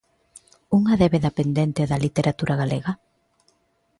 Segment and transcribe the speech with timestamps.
[0.77, 2.91] Unha débeda pendente da literatura galega?